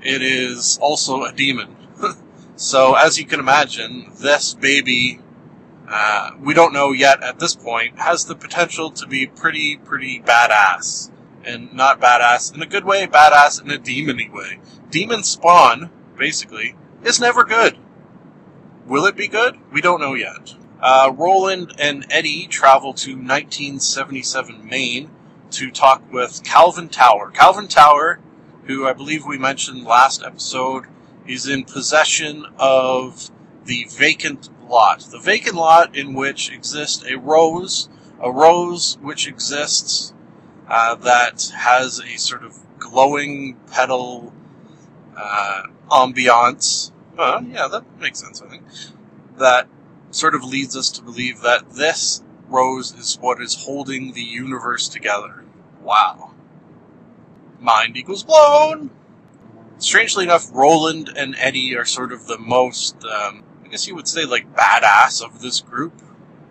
it 0.03 0.21
is 0.21 0.79
also 0.83 1.23
a 1.23 1.33
demon. 1.33 1.77
so, 2.57 2.95
as 2.95 3.19
you 3.19 3.25
can 3.25 3.41
imagine, 3.41 4.13
this 4.17 4.53
baby, 4.55 5.21
uh, 5.89 6.33
we 6.41 6.55
don't 6.55 6.73
know 6.73 6.93
yet 6.93 7.23
at 7.23 7.39
this 7.39 7.55
point, 7.55 7.99
has 7.99 8.25
the 8.25 8.35
potential 8.35 8.91
to 8.91 9.07
be 9.07 9.27
pretty, 9.27 9.77
pretty 9.77 10.21
badass. 10.21 11.11
And 11.45 11.73
not 11.73 12.01
badass 12.01 12.55
in 12.55 12.63
a 12.63 12.67
good 12.67 12.85
way, 12.85 13.07
badass 13.07 13.63
in 13.63 13.71
a 13.71 13.79
demony 13.79 14.31
way. 14.31 14.61
Demon 14.91 15.23
spawn, 15.25 15.91
basically, 16.17 16.77
is 17.03 17.21
never 17.21 17.45
good. 17.45 17.77
Will 18.87 19.07
it 19.07 19.17
be 19.17 19.29
good? 19.29 19.59
We 19.73 19.81
don't 19.81 20.01
know 20.01 20.15
yet. 20.15 20.55
Uh, 20.81 21.13
Roland 21.17 21.73
and 21.79 22.07
Eddie 22.11 22.47
travel 22.49 22.93
to 22.95 23.13
1977 23.13 24.67
Maine 24.67 25.11
to 25.53 25.71
talk 25.71 26.03
with 26.13 26.43
Calvin 26.45 26.89
Tower. 26.89 27.31
Calvin 27.31 27.69
Tower, 27.69 28.21
who 28.65 28.87
I 28.87 28.93
believe 28.93 29.25
we 29.25 29.39
mentioned 29.39 29.85
last 29.85 30.23
episode, 30.23 30.85
is 31.27 31.47
in 31.47 31.65
possession 31.65 32.47
of 32.59 33.31
the 33.65 33.87
vacant 33.91 34.49
lot. 34.69 35.01
The 35.11 35.19
vacant 35.19 35.57
lot 35.57 35.97
in 35.97 36.15
which 36.15 36.51
exists 36.51 37.05
a 37.09 37.17
rose, 37.17 37.89
a 38.21 38.31
rose 38.31 38.99
which 39.01 39.29
exists 39.29 40.13
uh, 40.69 40.95
that 40.97 41.53
has 41.57 42.01
a 42.01 42.19
sort 42.19 42.45
of 42.45 42.59
glowing 42.79 43.57
petal 43.71 44.33
uh, 45.17 45.63
ambiance 45.91 46.93
yeah, 47.17 47.69
that 47.71 47.85
makes 48.01 48.21
sense, 48.21 48.43
I 48.43 48.49
think. 48.49 48.63
That 49.39 49.69
sort 50.11 50.35
of 50.35 50.45
leads 50.45 50.77
us 50.77 50.91
to 50.91 51.03
believe 51.03 51.41
that 51.43 51.71
this 51.71 52.23
rose 52.53 52.93
is 52.93 53.19
what 53.21 53.41
is 53.41 53.65
holding 53.65 54.13
the 54.13 54.23
universe 54.23 54.89
together. 54.89 55.45
Wow. 55.83 56.33
Mind 57.61 57.97
equals 57.97 58.23
blown! 58.23 58.91
Strangely 59.79 60.25
enough, 60.25 60.49
Roland 60.53 61.13
and 61.17 61.35
Eddie 61.39 61.77
are 61.77 61.85
sort 61.85 62.13
of 62.13 62.27
the 62.27 62.39
most, 62.39 62.97
um, 63.05 63.43
I 63.65 63.69
guess 63.69 63.89
you 63.89 63.95
would 63.95 64.07
say, 64.07 64.25
like, 64.25 64.55
badass 64.55 65.25
of 65.25 65.41
this 65.41 65.61
group. 65.61 66.01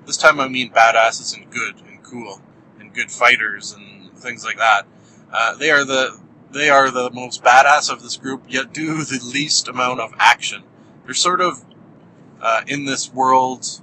This 0.05 0.17
time 0.17 0.39
I 0.39 0.47
mean 0.47 0.71
badass 0.71 1.21
as 1.21 1.33
in 1.33 1.49
good 1.49 1.81
and 1.87 2.03
cool 2.03 2.41
and 2.79 2.93
good 2.93 3.11
fighters 3.11 3.71
and 3.71 4.11
things 4.17 4.43
like 4.43 4.57
that. 4.57 4.85
Uh, 5.31 5.55
they 5.55 5.71
are 5.71 5.85
the 5.85 6.19
they 6.51 6.69
are 6.69 6.91
the 6.91 7.09
most 7.11 7.41
badass 7.43 7.89
of 7.89 8.03
this 8.03 8.17
group, 8.17 8.43
yet 8.49 8.73
do 8.73 9.05
the 9.05 9.21
least 9.23 9.69
amount 9.69 10.01
of 10.01 10.13
action. 10.19 10.63
They're 11.05 11.13
sort 11.13 11.39
of 11.39 11.63
uh, 12.41 12.63
in 12.67 12.85
this 12.85 13.13
world, 13.13 13.81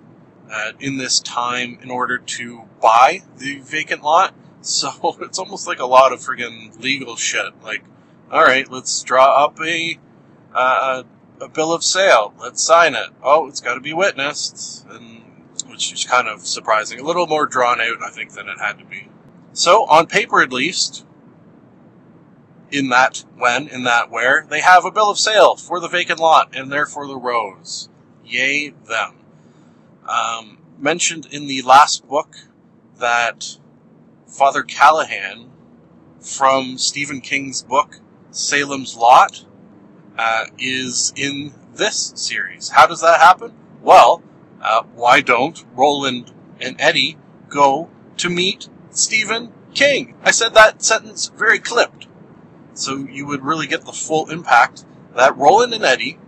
uh, 0.51 0.73
in 0.81 0.97
this 0.97 1.21
time, 1.21 1.79
in 1.83 1.91
order 1.91 2.19
to 2.19 2.63
buy 2.81 3.23
the 3.37 3.59
vacant 3.61 4.03
lot. 4.03 4.35
So 4.61 5.17
it's 5.21 5.39
almost 5.39 5.69
like 5.69 5.79
a 5.79 5.87
lot 5.87 6.13
of 6.13 6.19
friggin' 6.19 6.83
legal 6.83 7.15
shit. 7.15 7.55
Like, 7.63 7.85
all 8.31 8.43
right, 8.43 8.69
let's 8.69 9.03
draw 9.05 9.45
up 9.45 9.59
a 9.61 9.99
uh, 10.53 11.05
a 11.41 11.49
bill 11.49 11.73
of 11.73 11.85
sale. 11.85 12.35
Let's 12.39 12.61
sign 12.61 12.97
it. 12.97 13.11
Oh, 13.23 13.47
it's 13.47 13.61
got 13.61 13.75
to 13.75 13.81
be 13.81 13.95
witnessed, 13.95 14.85
and 14.91 15.23
which 15.69 15.93
is 15.93 16.05
kind 16.05 16.29
of 16.29 16.47
surprising. 16.47 16.99
A 16.99 17.05
little 17.05 17.29
more 17.29 17.47
drawn 17.47 17.81
out, 17.81 18.03
I 18.05 18.11
think, 18.11 18.33
than 18.33 18.49
it 18.49 18.59
had 18.59 18.79
to 18.79 18.85
be. 18.85 19.09
So, 19.53 19.87
on 19.87 20.07
paper 20.07 20.43
at 20.43 20.53
least, 20.53 21.07
in 22.71 22.89
that 22.91 23.25
when, 23.37 23.69
in 23.69 23.85
that 23.85 24.11
where, 24.11 24.47
they 24.49 24.61
have 24.61 24.85
a 24.85 24.91
bill 24.91 25.11
of 25.11 25.19
sale 25.19 25.57
for 25.57 25.81
the 25.81 25.89
vacant 25.89 26.21
lot 26.21 26.51
and 26.55 26.71
therefore 26.71 27.07
the 27.07 27.17
rose. 27.17 27.89
Yay, 28.25 28.71
them. 28.71 29.18
Um, 30.09 30.59
mentioned 30.79 31.29
in 31.31 31.47
the 31.47 31.63
last 31.63 32.09
book 32.09 32.37
that 32.99 33.59
Father 34.27 34.63
Callahan 34.63 35.51
from 36.21 36.79
Stephen 36.79 37.21
King's 37.21 37.63
book 37.63 38.01
Salem's 38.31 38.97
Lot 38.97 39.45
uh, 40.17 40.47
is 40.59 41.13
in 41.15 41.55
this 41.75 42.13
series. 42.17 42.71
How 42.71 42.87
does 42.87 43.03
that 43.03 43.21
happen? 43.21 43.53
Well, 43.83 44.23
uh, 44.63 44.83
why 44.95 45.21
don't 45.21 45.65
Roland 45.75 46.33
and 46.61 46.77
Eddie 46.81 47.19
go 47.49 47.91
to 48.17 48.29
meet 48.29 48.69
Stephen 48.91 49.53
King? 49.75 50.17
I 50.23 50.31
said 50.31 50.55
that 50.55 50.83
sentence 50.83 51.31
very 51.37 51.59
clipped 51.59 52.09
so 52.79 52.97
you 52.97 53.27
would 53.27 53.45
really 53.45 53.67
get 53.67 53.85
the 53.85 53.93
full 53.93 54.31
impact 54.31 54.85
that 55.17 55.37
Roland 55.37 55.75
and 55.75 55.85
Eddie, 55.85 56.19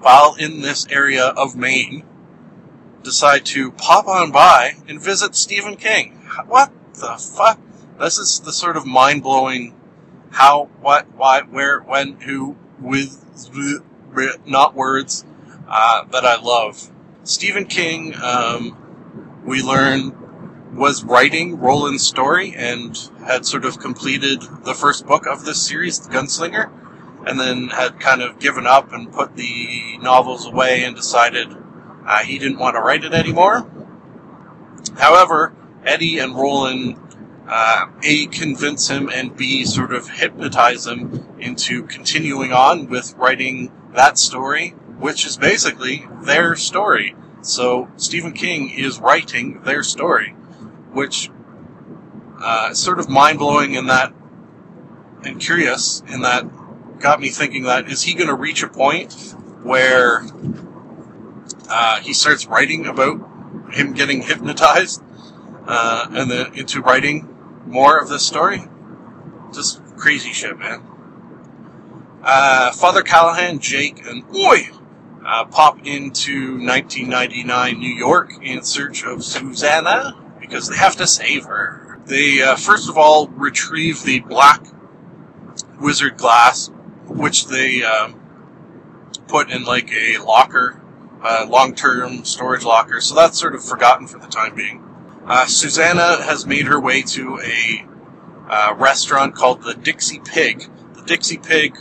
while 0.00 0.34
in 0.34 0.62
this 0.62 0.86
area 0.88 1.26
of 1.26 1.54
Maine, 1.54 2.04
decide 3.04 3.44
to 3.46 3.70
pop 3.70 4.08
on 4.08 4.32
by 4.32 4.72
and 4.88 5.00
visit 5.00 5.36
Stephen 5.36 5.76
King. 5.76 6.12
What 6.46 6.72
the 6.94 7.16
fuck? 7.16 7.60
This 8.00 8.18
is 8.18 8.40
the 8.40 8.52
sort 8.52 8.76
of 8.76 8.86
mind 8.86 9.22
blowing 9.22 9.74
how, 10.30 10.68
what, 10.80 11.06
why, 11.14 11.42
where, 11.42 11.80
when, 11.80 12.20
who, 12.20 12.56
with, 12.80 13.20
not 14.46 14.74
words, 14.74 15.24
uh, 15.68 16.04
that 16.10 16.24
I 16.24 16.40
love. 16.40 16.90
Stephen 17.22 17.66
King, 17.66 18.14
um, 18.20 19.42
we 19.44 19.62
learn 19.62 20.12
was 20.74 21.04
writing 21.04 21.60
Roland's 21.60 22.04
story 22.04 22.52
and 22.56 22.98
had 23.24 23.46
sort 23.46 23.64
of 23.64 23.78
completed 23.78 24.42
the 24.64 24.74
first 24.74 25.06
book 25.06 25.26
of 25.26 25.44
this 25.44 25.64
series, 25.64 26.00
The 26.00 26.12
Gunslinger, 26.12 26.70
and 27.26 27.38
then 27.38 27.68
had 27.68 28.00
kind 28.00 28.22
of 28.22 28.40
given 28.40 28.66
up 28.66 28.92
and 28.92 29.12
put 29.12 29.36
the 29.36 29.98
novels 29.98 30.46
away 30.46 30.82
and 30.82 30.96
decided 30.96 31.54
uh, 32.06 32.18
he 32.18 32.38
didn't 32.38 32.58
want 32.58 32.76
to 32.76 32.80
write 32.80 33.04
it 33.04 33.12
anymore. 33.12 33.70
However, 34.96 35.54
Eddie 35.84 36.18
and 36.18 36.34
Roland 36.34 36.98
uh, 37.48 37.86
A, 38.02 38.26
convince 38.26 38.88
him, 38.88 39.10
and 39.12 39.36
B, 39.36 39.64
sort 39.64 39.92
of 39.92 40.08
hypnotize 40.08 40.86
him 40.86 41.26
into 41.38 41.82
continuing 41.84 42.52
on 42.52 42.88
with 42.88 43.14
writing 43.16 43.70
that 43.94 44.18
story, 44.18 44.70
which 44.98 45.26
is 45.26 45.36
basically 45.36 46.06
their 46.22 46.56
story. 46.56 47.14
So 47.42 47.90
Stephen 47.96 48.32
King 48.32 48.70
is 48.70 48.98
writing 48.98 49.60
their 49.62 49.82
story 49.82 50.34
which 50.94 51.30
uh, 52.40 52.68
is 52.70 52.78
sort 52.78 52.98
of 52.98 53.08
mind 53.08 53.38
blowing 53.38 53.74
in 53.74 53.86
that, 53.86 54.14
and 55.24 55.40
curious 55.40 56.02
in 56.08 56.22
that, 56.22 56.44
got 57.00 57.20
me 57.20 57.28
thinking 57.28 57.64
that 57.64 57.90
is 57.90 58.02
he 58.02 58.14
going 58.14 58.28
to 58.28 58.34
reach 58.34 58.62
a 58.62 58.68
point 58.68 59.12
where 59.62 60.22
uh, 61.68 62.00
he 62.00 62.12
starts 62.12 62.46
writing 62.46 62.86
about 62.86 63.20
him 63.72 63.92
getting 63.92 64.22
hypnotized 64.22 65.02
uh, 65.66 66.06
and 66.10 66.30
then 66.30 66.54
into 66.54 66.80
writing 66.80 67.28
more 67.66 67.98
of 67.98 68.08
this 68.08 68.26
story. 68.26 68.62
Just 69.52 69.80
crazy 69.96 70.32
shit, 70.32 70.58
man. 70.58 70.82
Uh, 72.22 72.72
Father 72.72 73.02
Callahan, 73.02 73.58
Jake, 73.58 74.04
and 74.06 74.24
Oy 74.34 74.70
uh, 75.24 75.44
pop 75.46 75.78
into 75.86 76.58
1999 76.58 77.78
New 77.78 77.94
York 77.94 78.32
in 78.42 78.62
search 78.62 79.04
of 79.04 79.24
Susannah 79.24 80.14
because 80.40 80.68
they 80.68 80.76
have 80.76 80.96
to 80.96 81.06
save 81.06 81.44
her. 81.44 82.00
They, 82.06 82.42
uh, 82.42 82.56
first 82.56 82.88
of 82.88 82.98
all, 82.98 83.28
retrieve 83.28 84.02
the 84.02 84.20
black 84.20 84.62
wizard 85.80 86.16
glass, 86.16 86.70
which 87.06 87.46
they 87.46 87.82
um, 87.82 88.20
put 89.28 89.50
in 89.50 89.64
like 89.64 89.90
a 89.92 90.18
locker, 90.18 90.80
uh, 91.24 91.46
long 91.48 91.74
term 91.74 92.24
storage 92.24 92.64
locker, 92.64 93.00
so 93.00 93.14
that's 93.14 93.38
sort 93.38 93.54
of 93.54 93.64
forgotten 93.64 94.06
for 94.06 94.18
the 94.18 94.26
time 94.26 94.54
being. 94.54 94.84
Uh, 95.26 95.46
Susannah 95.46 96.22
has 96.22 96.44
made 96.44 96.66
her 96.66 96.78
way 96.78 97.00
to 97.02 97.40
a 97.40 97.86
uh, 98.48 98.74
restaurant 98.76 99.34
called 99.34 99.62
the 99.62 99.74
Dixie 99.74 100.20
Pig. 100.20 100.68
The 100.92 101.02
Dixie 101.02 101.38
Pig, 101.38 101.78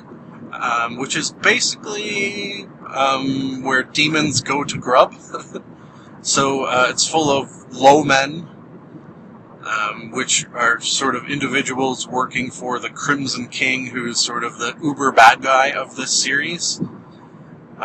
um, 0.53 0.97
which 0.97 1.17
is 1.17 1.31
basically 1.31 2.65
um, 2.87 3.63
where 3.63 3.83
demons 3.83 4.39
go 4.39 4.63
to 4.63 4.77
grub. 4.77 5.13
so 6.21 6.63
uh, 6.63 6.87
it's 6.89 7.05
full 7.05 7.29
of 7.29 7.49
low 7.73 8.01
men, 8.01 8.47
um, 9.65 10.11
which 10.11 10.45
are 10.53 10.79
sort 10.79 11.17
of 11.17 11.29
individuals 11.29 12.07
working 12.07 12.49
for 12.49 12.79
the 12.79 12.89
Crimson 12.89 13.49
King, 13.49 13.87
who's 13.87 14.19
sort 14.19 14.45
of 14.45 14.57
the 14.57 14.73
uber 14.81 15.11
bad 15.11 15.41
guy 15.41 15.71
of 15.71 15.97
this 15.97 16.13
series. 16.13 16.81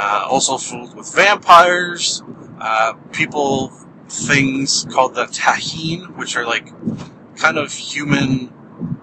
Uh, 0.01 0.25
also 0.31 0.57
filled 0.59 0.95
with 0.95 1.13
vampires, 1.13 2.23
uh, 2.61 2.93
people, 3.11 3.73
things 4.09 4.87
called 4.93 5.17
the 5.17 5.27
Taheen, 5.27 6.17
which 6.17 6.37
are 6.37 6.47
like 6.47 6.69
kind 7.35 7.59
of 7.59 7.73
human 7.73 8.53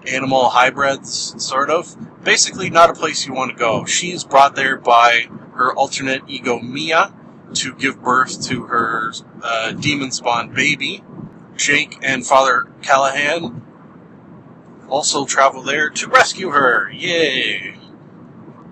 animal 0.06 0.48
hybrids, 0.48 1.34
sort 1.36 1.68
of. 1.68 1.94
Basically, 2.24 2.70
not 2.70 2.88
a 2.88 2.94
place 2.94 3.26
you 3.26 3.34
want 3.34 3.50
to 3.50 3.56
go. 3.58 3.84
She's 3.84 4.24
brought 4.24 4.56
there 4.56 4.78
by 4.78 5.28
her 5.52 5.74
alternate 5.74 6.22
ego 6.28 6.60
Mia 6.60 7.12
to 7.56 7.74
give 7.74 8.02
birth 8.02 8.42
to 8.46 8.62
her 8.62 9.12
uh, 9.42 9.72
demon 9.72 10.10
spawn 10.10 10.54
baby. 10.54 11.04
Jake 11.56 11.98
and 12.00 12.26
Father 12.26 12.72
Callahan 12.80 13.62
also 14.88 15.26
travel 15.26 15.60
there 15.60 15.90
to 15.90 16.08
rescue 16.08 16.48
her. 16.52 16.90
Yay! 16.90 17.76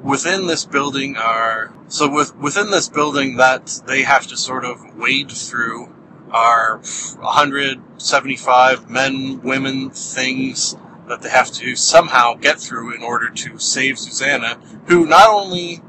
Within 0.05 0.47
this 0.47 0.65
building 0.67 1.17
are 1.17 1.75
so 1.89 2.09
with 2.09 2.37
within 2.37 2.71
this 2.71 2.89
building 2.89 3.37
that 3.37 3.81
they 3.87 4.03
have 4.03 4.27
to 4.27 4.37
sort 4.37 4.65
of 4.65 4.95
wade 4.97 5.33
through 5.33 5.89
are 6.31 6.79
175 7.21 8.91
men, 8.91 9.41
women, 9.43 9.91
things 9.91 10.77
that 11.09 11.23
they 11.23 11.31
have 11.31 11.51
to 11.53 11.77
somehow 11.77 12.35
get 12.35 12.59
through 12.59 12.95
in 12.95 13.03
order 13.03 13.31
to 13.31 13.59
save 13.59 13.99
Susannah, 13.99 14.59
who 14.87 15.07
not 15.07 15.29
only 15.31 15.81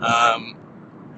um, 0.00 0.54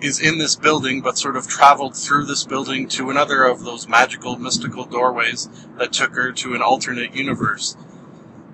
is 0.01 0.21
in 0.21 0.39
this 0.39 0.55
building, 0.55 1.01
but 1.01 1.19
sort 1.19 1.37
of 1.37 1.49
traveled 1.49 1.97
through 1.97 2.25
this 2.27 2.45
building 2.45 2.87
to 2.89 3.11
another 3.11 3.45
of 3.45 3.65
those 3.65 3.89
magical, 3.89 4.39
mystical 4.39 4.85
doorways 4.85 5.49
that 5.77 5.93
took 5.93 6.15
her 6.15 6.31
to 6.33 6.55
an 6.55 6.63
alternate 6.63 7.15
universe. 7.15 7.77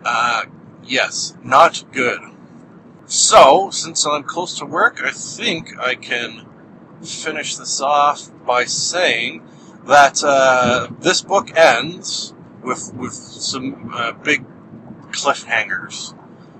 Uh, 0.04 0.44
yes, 0.82 1.36
not 1.42 1.84
good. 1.92 2.20
So, 3.06 3.68
since 3.70 4.06
I'm 4.06 4.22
close 4.22 4.58
to 4.58 4.64
work, 4.64 5.02
I 5.04 5.10
think 5.10 5.78
I 5.78 5.94
can 5.94 6.46
finish 7.02 7.56
this 7.56 7.80
off 7.80 8.30
by 8.46 8.64
saying 8.64 9.46
that 9.86 10.24
uh, 10.24 10.88
this 11.00 11.20
book 11.20 11.54
ends 11.56 12.32
with 12.62 12.94
with 12.94 13.12
some 13.12 13.92
uh, 13.94 14.12
big 14.12 14.46
cliffhangers. 15.10 16.16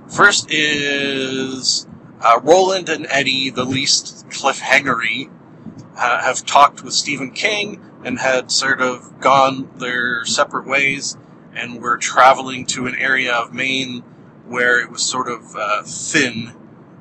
First 0.07 0.51
is 0.51 1.89
uh, 2.21 2.41
Roland 2.43 2.91
and 2.91 3.07
Eddie, 3.09 3.49
the 3.49 3.65
least 3.65 4.29
cliffhangery, 4.29 5.31
have 5.97 6.45
talked 6.45 6.83
with 6.83 6.93
Stephen 6.93 7.31
King 7.31 7.81
and 8.05 8.19
had 8.19 8.51
sort 8.51 8.83
of 8.83 9.19
gone 9.19 9.71
their 9.77 10.27
separate 10.27 10.67
ways 10.67 11.17
and 11.55 11.81
were 11.81 11.97
traveling 11.97 12.67
to 12.67 12.87
an 12.87 12.97
area 12.97 13.33
of 13.33 13.55
Maine 13.55 14.05
where 14.47 14.81
it 14.81 14.91
was 14.91 15.03
sort 15.05 15.29
of 15.29 15.55
uh, 15.57 15.83
thin 15.83 16.53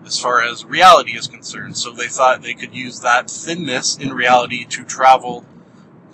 as 0.06 0.20
far 0.20 0.42
as 0.42 0.66
reality 0.66 1.12
is 1.12 1.28
concerned. 1.28 1.78
So 1.78 1.92
they 1.92 2.08
thought 2.08 2.42
they 2.42 2.54
could 2.54 2.74
use 2.74 3.00
that 3.02 3.30
thinness 3.30 3.98
in 3.98 4.14
reality 4.14 4.66
to 4.66 4.84
travel 4.84 5.46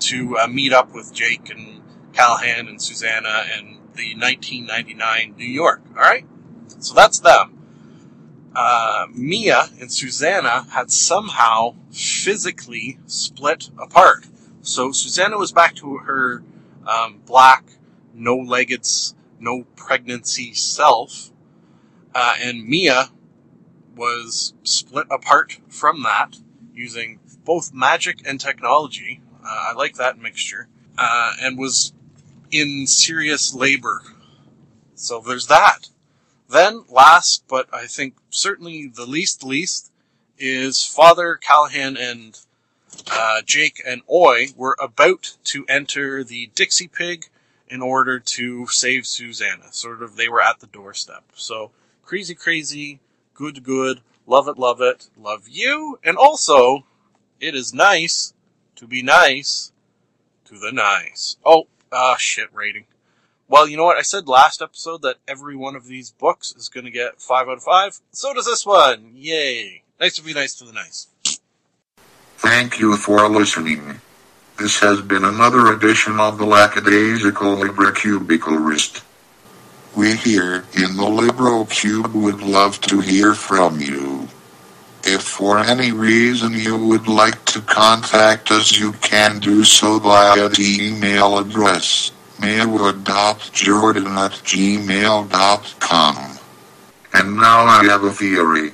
to 0.02 0.38
uh, 0.38 0.48
meet 0.48 0.74
up 0.74 0.94
with 0.94 1.13
Jake 1.13 1.50
and 1.50 1.82
Callahan 2.13 2.68
and 2.68 2.82
Susannah 2.82 3.46
and 3.54 3.78
the 3.96 4.15
1999 4.15 5.36
New 5.38 5.46
York. 5.46 5.82
All 5.89 6.02
right, 6.02 6.26
so 6.80 6.94
that's 6.94 7.20
them. 7.20 7.56
Uh, 8.56 9.08
Mia 9.13 9.70
and 9.80 9.92
Susannah 9.92 10.68
had 10.72 10.92
somehow 10.92 11.76
physically 11.92 13.00
split 13.06 13.70
apart. 13.78 14.26
So 14.62 14.92
Susannah 14.92 15.38
was 15.38 15.52
back 15.52 15.76
to 15.76 15.98
her 15.98 16.44
um, 16.88 17.22
black, 17.26 17.63
no-legged, 18.13 18.86
no 19.39 19.63
pregnancy 19.75 20.54
self, 20.54 21.32
uh, 22.13 22.36
and 22.39 22.67
Mia 22.67 23.10
was 23.95 24.54
split 24.63 25.08
apart 25.12 25.60
from 25.67 26.04
that 26.04 26.38
using 26.73 27.19
both 27.43 27.73
magic 27.73 28.21
and 28.25 28.39
technology. 28.39 29.21
Uh, 29.43 29.71
I 29.71 29.73
like 29.73 29.95
that 29.95 30.17
mixture, 30.17 30.67
uh, 30.97 31.34
and 31.41 31.58
was 31.58 31.93
in 32.52 32.88
serious 32.88 33.54
labor. 33.54 34.02
So 34.95 35.21
there's 35.21 35.47
that. 35.47 35.89
Then, 36.49 36.84
last, 36.89 37.43
but 37.47 37.67
I 37.73 37.86
think 37.86 38.15
certainly 38.30 38.88
the 38.88 39.06
least 39.06 39.43
least, 39.43 39.91
is 40.38 40.84
Father 40.84 41.36
Callahan 41.36 41.95
and 41.97 42.39
uh, 43.12 43.41
Jake 43.45 43.82
and 43.86 44.02
Oy 44.12 44.47
were 44.56 44.75
about 44.80 45.38
to 45.45 45.65
enter 45.67 46.23
the 46.23 46.49
Dixie 46.56 46.88
Pig 46.88 47.30
in 47.70 47.82
order 47.82 48.20
to 48.20 48.68
save 48.68 49.06
Susannah. 49.06 49.72
Sort 49.72 50.02
of, 50.02 50.16
they 50.16 50.30
were 50.30 50.42
at 50.42 50.60
the 50.60 50.68
doorstep. 50.68 51.24
So, 51.36 51.72
crazy, 52.04 52.36
crazy, 52.36 53.00
good, 53.34 53.64
good, 53.64 54.02
love 54.26 54.48
it, 54.48 54.58
love 54.58 54.82
it, 54.82 55.10
love 55.18 55.48
you, 55.48 56.00
and 56.04 56.18
also, 56.18 56.86
it 57.40 57.56
is 57.56 57.74
nice 57.74 58.34
to 58.76 58.88
be 58.88 59.02
nice 59.02 59.72
to 60.46 60.58
the 60.58 60.72
nice. 60.72 61.38
Oh, 61.46 61.68
ah, 61.92 62.16
shit 62.18 62.50
rating. 62.54 62.86
Well, 63.48 63.68
you 63.68 63.78
know 63.78 63.86
what? 63.86 63.98
I 63.98 64.04
said 64.04 64.28
last 64.28 64.62
episode 64.62 65.02
that 65.02 65.18
every 65.28 65.56
one 65.56 65.76
of 65.76 65.88
these 65.88 66.12
books 66.12 66.54
is 66.56 66.70
going 66.70 66.86
to 66.86 66.92
get 66.92 67.20
5 67.20 67.48
out 67.48 67.58
of 67.58 67.64
5. 67.64 68.00
So 68.12 68.34
does 68.34 68.46
this 68.46 68.66
one. 68.66 69.12
Yay. 69.16 69.84
Nice 70.00 70.16
to 70.16 70.24
be 70.24 70.34
nice 70.34 70.54
to 70.56 70.66
the 70.66 70.72
nice. 70.72 71.08
Thank 72.38 72.80
you 72.80 72.96
for 72.96 73.28
listening. 73.28 74.02
This 74.60 74.80
has 74.80 75.02
been 75.02 75.24
another 75.24 75.72
edition 75.72 76.19
of 76.19 76.38
the 76.38 76.45
Lackadaisical 76.45 77.56
Librocubicularist. 77.56 79.02
We 79.95 80.17
here 80.17 80.65
in 80.74 80.98
the 80.98 81.08
Libro 81.08 81.63
Cube 81.63 82.13
would 82.13 82.41
love 82.41 82.82
to 82.82 83.00
hear 83.00 83.34
from 83.34 83.80
you. 83.80 84.28
If 85.06 85.22
for 85.22 85.60
any 85.60 85.93
reason 85.93 86.52
you 86.52 86.76
would 86.76 87.08
like 87.08 87.45
to 87.45 87.62
contact 87.62 88.52
us, 88.52 88.78
you 88.78 88.91
can 88.91 89.39
do 89.39 89.63
so 89.63 89.98
via 89.98 90.50
the 90.50 90.78
email 90.82 91.38
address 91.38 92.12
maywood.jordan 92.41 94.08
at 94.08 94.32
gmail.com. 94.43 96.15
And 97.13 97.38
now 97.38 97.63
I 97.63 97.86
have 97.86 98.04
a 98.04 98.12
theory. 98.12 98.74